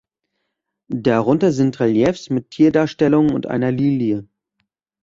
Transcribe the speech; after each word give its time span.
Darunter 0.95 1.51
sind 1.51 1.79
Reliefs 1.79 2.31
mit 2.31 2.49
Tierdarstellungen 2.49 3.35
und 3.35 3.45
einer 3.45 3.71
Lilie. 3.71 4.27